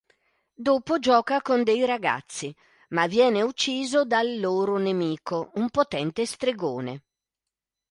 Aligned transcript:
Dopo 0.55 0.97
gioca 0.97 1.43
con 1.43 1.61
dei 1.63 1.85
ragazzi, 1.85 2.51
ma 2.89 3.05
viene 3.05 3.43
ucciso 3.43 4.03
dal 4.03 4.39
“loro 4.39 4.77
nemico”, 4.79 5.51
un 5.57 5.69
potente 5.69 6.25
stregone. 6.25 7.03